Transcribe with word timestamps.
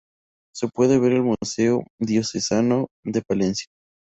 Se 0.51 0.67
puede 0.67 0.97
ver 0.97 1.11
en 1.11 1.17
el 1.27 1.35
museo 1.37 1.83
diocesano 1.99 2.87
de 3.05 3.21
Palencia. 3.21 3.67